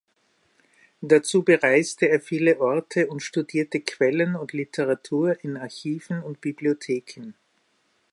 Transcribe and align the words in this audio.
Dazu 1.01 1.43
bereiste 1.45 2.09
er 2.09 2.19
viele 2.19 2.59
Orte 2.59 3.05
und 3.05 3.19
studierte 3.21 3.81
Quellen 3.81 4.35
und 4.35 4.51
Literatur 4.51 5.37
in 5.43 5.57
Archiven 5.57 6.23
und 6.23 6.41
Bibliotheken. 6.41 7.35